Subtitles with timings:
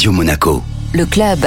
[0.00, 0.62] Radio Monaco.
[0.94, 1.40] Le club.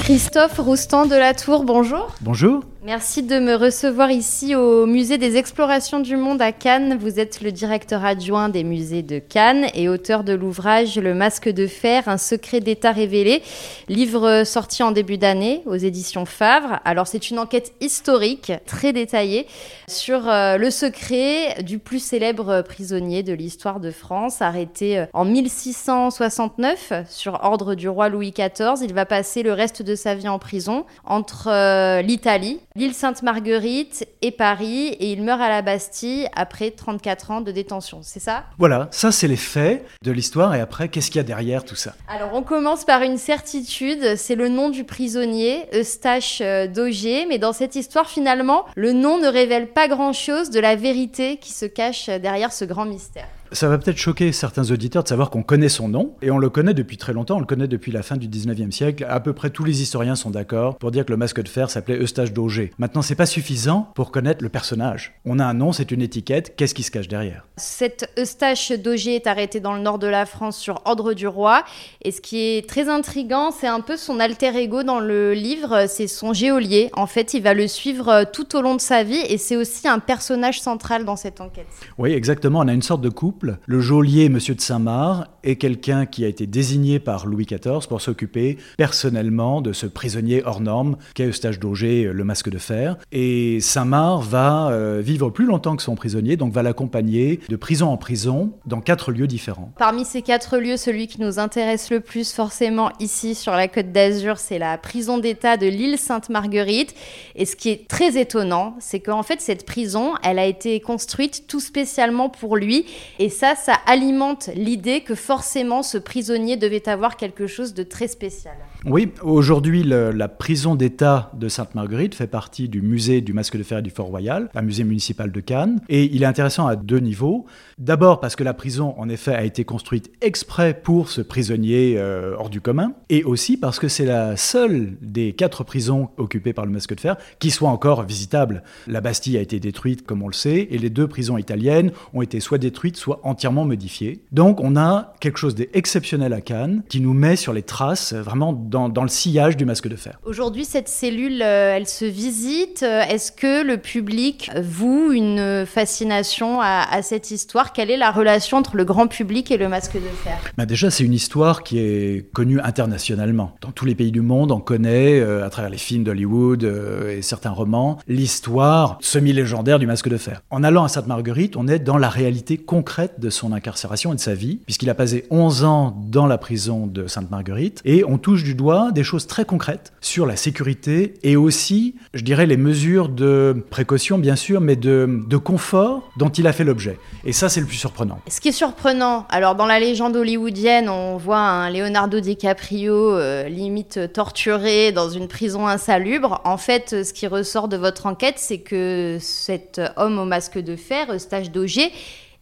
[0.00, 2.14] Christophe Roustan de la Tour, bonjour.
[2.20, 2.62] Bonjour.
[2.86, 6.98] Merci de me recevoir ici au Musée des Explorations du Monde à Cannes.
[7.00, 11.48] Vous êtes le directeur adjoint des musées de Cannes et auteur de l'ouvrage Le Masque
[11.48, 13.42] de Fer, un secret d'État révélé,
[13.88, 16.78] livre sorti en début d'année aux éditions Favre.
[16.84, 19.46] Alors c'est une enquête historique très détaillée
[19.88, 25.24] sur euh, le secret du plus célèbre prisonnier de l'histoire de France, arrêté euh, en
[25.24, 28.82] 1669 sur ordre du roi Louis XIV.
[28.82, 34.04] Il va passer le reste de sa vie en prison entre euh, l'Italie, l'île Sainte-Marguerite
[34.20, 38.00] et Paris, et il meurt à la Bastille après 34 ans de détention.
[38.02, 38.46] C'est ça?
[38.58, 41.76] Voilà, ça c'est les faits de l'histoire, et après, qu'est-ce qu'il y a derrière tout
[41.76, 41.94] ça?
[42.08, 47.38] Alors on commence par une certitude, c'est le nom du prisonnier, Eustache euh, Dauger, mais
[47.38, 51.66] dans cette histoire finalement, le nom ne révèle pas grand-chose de la vérité qui se
[51.66, 53.28] cache derrière ce grand mystère.
[53.54, 56.50] Ça va peut-être choquer certains auditeurs de savoir qu'on connaît son nom, et on le
[56.50, 59.06] connaît depuis très longtemps, on le connaît depuis la fin du 19e siècle.
[59.08, 61.70] À peu près tous les historiens sont d'accord pour dire que le masque de fer
[61.70, 62.72] s'appelait Eustache d'Auger.
[62.78, 65.14] Maintenant, c'est pas suffisant pour connaître le personnage.
[65.24, 67.46] On a un nom, c'est une étiquette, qu'est-ce qui se cache derrière?
[67.56, 71.62] Cet Eustache d'Auger est arrêté dans le nord de la France sur ordre du roi,
[72.02, 75.86] et ce qui est très intrigant, c'est un peu son alter ego dans le livre,
[75.86, 76.90] c'est son geôlier.
[76.94, 79.86] En fait, il va le suivre tout au long de sa vie, et c'est aussi
[79.86, 81.68] un personnage central dans cette enquête.
[81.98, 86.06] Oui, exactement, on a une sorte de couple le geôlier Monsieur de Saint-Marc est quelqu'un
[86.06, 90.96] qui a été désigné par Louis XIV pour s'occuper personnellement de ce prisonnier hors norme
[91.14, 92.96] qu'est Eustache d'Auger, le masque de fer.
[93.12, 97.88] Et Saint-Marc va euh, vivre plus longtemps que son prisonnier, donc va l'accompagner de prison
[97.88, 99.72] en prison dans quatre lieux différents.
[99.78, 103.92] Parmi ces quatre lieux, celui qui nous intéresse le plus forcément ici sur la côte
[103.92, 106.94] d'Azur, c'est la prison d'État de l'île Sainte-Marguerite.
[107.34, 111.44] Et ce qui est très étonnant, c'est qu'en fait cette prison, elle a été construite
[111.46, 112.86] tout spécialement pour lui.
[113.18, 118.08] Et ça, ça alimente l'idée que forcément ce prisonnier devait avoir quelque chose de très
[118.08, 118.54] spécial.
[118.86, 123.78] Oui, aujourd'hui, la prison d'État de Sainte-Marguerite fait partie du musée du Masque de Fer
[123.78, 125.80] et du Fort Royal, un musée municipal de Cannes.
[125.88, 127.46] Et il est intéressant à deux niveaux.
[127.78, 132.36] D'abord parce que la prison, en effet, a été construite exprès pour ce prisonnier euh,
[132.38, 132.92] hors du commun.
[133.08, 137.00] Et aussi parce que c'est la seule des quatre prisons occupées par le Masque de
[137.00, 138.62] Fer qui soit encore visitable.
[138.86, 142.22] La Bastille a été détruite, comme on le sait, et les deux prisons italiennes ont
[142.22, 144.20] été soit détruites, soit entièrement modifiées.
[144.32, 148.52] Donc on a quelque chose d'exceptionnel à Cannes qui nous met sur les traces vraiment
[148.52, 150.18] dans, le sillage du masque de fer.
[150.24, 152.82] Aujourd'hui, cette cellule, euh, elle se visite.
[152.82, 157.72] Euh, est-ce que le public voue une fascination à, cette histoire?
[157.72, 160.38] Quelle est la relation entre le grand public et le masque de fer?
[160.56, 163.54] Bah Déjà, c'est une histoire qui est connue internationalement.
[163.60, 166.64] Dans tous les pays du monde, on connaît, euh, à travers les films d'Hollywood
[167.08, 170.40] et certains romans, l'histoire semi-légendaire du masque de fer.
[170.50, 174.20] En allant à Sainte-Marguerite, on est dans la réalité concrète de son incarcération et de
[174.20, 178.44] sa vie, puisqu'il a passé 11 ans dans la prison de Sainte-Marguerite, et on touche
[178.44, 183.08] du doigt des choses très concrètes sur la sécurité et aussi, je dirais, les mesures
[183.08, 186.98] de précaution, bien sûr, mais de, de confort dont il a fait l'objet.
[187.24, 188.20] Et ça, c'est le plus surprenant.
[188.28, 193.48] Ce qui est surprenant, alors dans la légende hollywoodienne, on voit un Leonardo DiCaprio euh,
[193.48, 196.40] limite torturé dans une prison insalubre.
[196.44, 200.76] En fait, ce qui ressort de votre enquête, c'est que cet homme au masque de
[200.76, 201.92] fer, Eustache Dauger,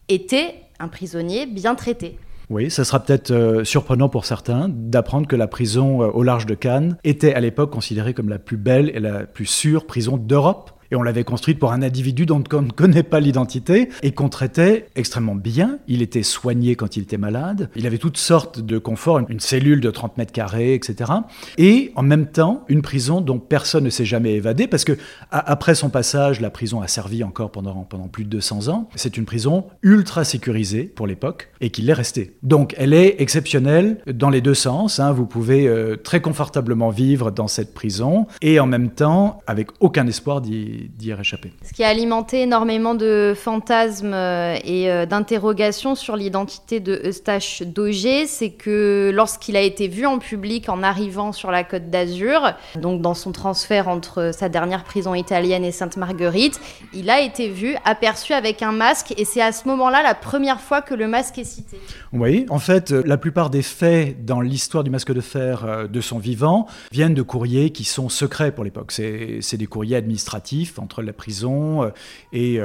[0.09, 2.17] était un prisonnier bien traité.
[2.49, 6.45] Oui, ça sera peut-être euh, surprenant pour certains d'apprendre que la prison euh, au large
[6.45, 10.17] de Cannes était à l'époque considérée comme la plus belle et la plus sûre prison
[10.17, 14.11] d'Europe et on l'avait construite pour un individu dont on ne connaît pas l'identité et
[14.11, 15.79] qu'on traitait extrêmement bien.
[15.87, 17.71] Il était soigné quand il était malade.
[17.75, 21.11] Il avait toutes sortes de conforts, une cellule de 30 mètres carrés, etc.
[21.57, 24.95] Et en même temps, une prison dont personne ne s'est jamais évadé parce que
[25.31, 28.87] après son passage, la prison a servi encore pendant, plus de 200 ans.
[28.95, 32.37] C'est une prison ultra sécurisée pour l'époque et qu'il est restée.
[32.43, 34.99] Donc elle est exceptionnelle dans les deux sens.
[34.99, 35.11] Hein.
[35.11, 40.05] Vous pouvez euh, très confortablement vivre dans cette prison et en même temps avec aucun
[40.05, 41.51] espoir d'y d'y réchapper.
[41.63, 47.61] Ce qui a alimenté énormément de fantasmes euh, et euh, d'interrogations sur l'identité de Eustache
[47.61, 52.53] Dauger, c'est que lorsqu'il a été vu en public en arrivant sur la côte d'Azur,
[52.75, 56.59] donc dans son transfert entre sa dernière prison italienne et Sainte-Marguerite,
[56.93, 60.61] il a été vu, aperçu avec un masque, et c'est à ce moment-là la première
[60.61, 61.79] fois que le masque est cité.
[62.11, 66.01] Oui, en fait, euh, la plupart des faits dans l'histoire du masque de fer de
[66.01, 68.91] son vivant viennent de courriers qui sont secrets pour l'époque.
[68.91, 71.91] C'est des courriers administratifs entre la prison
[72.31, 72.59] et,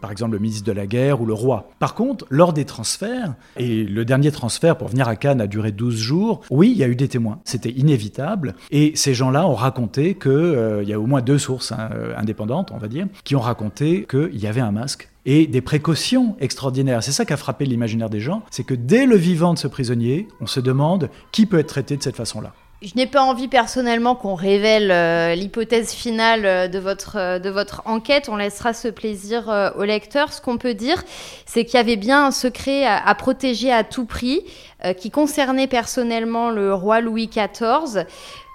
[0.00, 1.70] par exemple, le ministre de la Guerre ou le roi.
[1.78, 5.72] Par contre, lors des transferts, et le dernier transfert pour venir à Cannes a duré
[5.72, 7.40] 12 jours, oui, il y a eu des témoins.
[7.44, 8.54] C'était inévitable.
[8.70, 12.70] Et ces gens-là ont raconté qu'il il y a au moins deux sources hein, indépendantes,
[12.72, 17.02] on va dire, qui ont raconté qu'il y avait un masque et des précautions extraordinaires.
[17.02, 19.68] C'est ça qui a frappé l'imaginaire des gens, c'est que dès le vivant de ce
[19.68, 22.54] prisonnier, on se demande qui peut être traité de cette façon-là.
[22.80, 27.50] Je n'ai pas envie personnellement qu'on révèle euh, l'hypothèse finale euh, de votre, euh, de
[27.50, 28.28] votre enquête.
[28.28, 30.32] On laissera ce plaisir au lecteur.
[30.32, 31.02] Ce qu'on peut dire,
[31.44, 34.44] c'est qu'il y avait bien un secret à, protéger à tout prix
[34.96, 38.04] qui concernait personnellement le roi Louis XIV.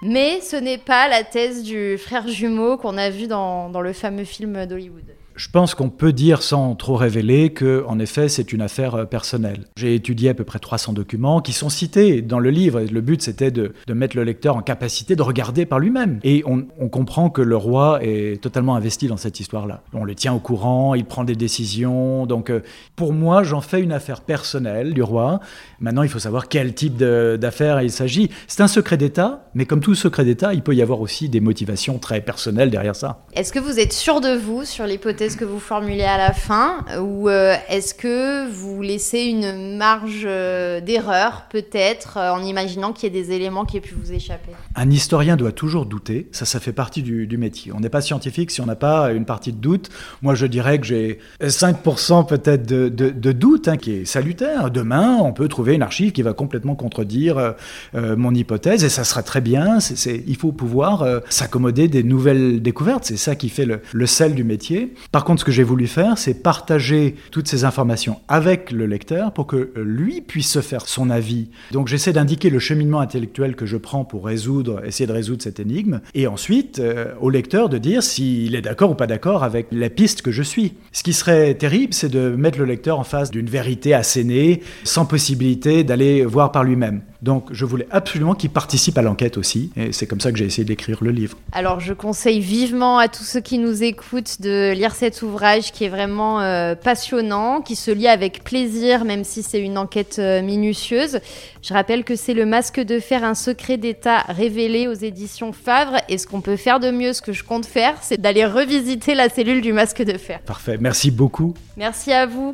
[0.00, 3.92] Mais ce n'est pas la thèse du frère jumeau qu'on a vu dans, dans le
[3.92, 5.23] fameux film d'Hollywood.
[5.36, 9.04] Je pense qu'on peut dire sans trop révéler que, en effet, c'est une affaire euh,
[9.04, 9.64] personnelle.
[9.76, 12.80] J'ai étudié à peu près 300 documents qui sont cités dans le livre.
[12.80, 16.20] Le but, c'était de, mettre le lecteur en capacité de regarder par lui-même.
[16.22, 19.82] Et on, comprend que le roi est totalement investi dans cette histoire-là.
[19.92, 22.26] On le tient au courant, il prend des décisions.
[22.26, 22.60] Donc, euh,
[22.94, 25.40] pour moi, j'en fais une affaire personnelle du roi.
[25.80, 28.30] Maintenant, il faut savoir quel type d'affaire il s'agit.
[28.46, 31.40] C'est un secret d'État, mais comme tout secret d'État, il peut y avoir aussi des
[31.40, 33.24] motivations très personnelles derrière ça.
[33.34, 36.32] Est-ce que vous êtes sûr de vous sur l'hypothèse est-ce que vous formulez à la
[36.34, 42.92] fin ou euh, est-ce que vous laissez une marge euh, d'erreur peut-être euh, en imaginant
[42.92, 44.52] qu'il y ait des éléments qui aient pu vous échapper?
[44.76, 47.72] Un historien doit toujours douter, ça ça fait partie du, métier.
[47.74, 49.88] On n'est pas scientifique si on n'a pas une partie de doute.
[50.22, 54.70] Moi je dirais que j'ai 5% peut-être de, doute hein, qui est salutaire.
[54.70, 57.54] Demain on peut trouver une archive qui va complètement contredire
[57.94, 59.78] mon hypothèse et ça sera très bien.
[60.06, 64.94] Il faut pouvoir s'accommoder des nouvelles découvertes, c'est ça qui fait le sel du métier.
[65.14, 69.30] Par contre, ce que j'ai voulu faire, c'est partager toutes ces informations avec le lecteur
[69.30, 71.50] pour que lui puisse se faire son avis.
[71.70, 75.60] Donc j'essaie d'indiquer le cheminement intellectuel que je prends pour résoudre, essayer de résoudre cette
[75.60, 79.68] énigme, et ensuite euh, au lecteur de dire s'il est d'accord ou pas d'accord avec
[79.70, 80.72] la piste que je suis.
[80.90, 85.06] Ce qui serait terrible, c'est de mettre le lecteur en face d'une vérité assénée, sans
[85.06, 87.02] possibilité d'aller voir par lui-même.
[87.24, 90.44] Donc je voulais absolument qu'il participe à l'enquête aussi, et c'est comme ça que j'ai
[90.44, 91.38] essayé d'écrire le livre.
[91.52, 95.84] Alors je conseille vivement à tous ceux qui nous écoutent de lire cet ouvrage qui
[95.84, 100.42] est vraiment euh, passionnant, qui se lit avec plaisir, même si c'est une enquête euh,
[100.42, 101.18] minutieuse.
[101.62, 105.96] Je rappelle que c'est Le Masque de Fer, un secret d'État révélé aux éditions Favre,
[106.10, 109.14] et ce qu'on peut faire de mieux, ce que je compte faire, c'est d'aller revisiter
[109.14, 110.40] la cellule du Masque de Fer.
[110.44, 111.54] Parfait, merci beaucoup.
[111.78, 112.52] Merci à vous.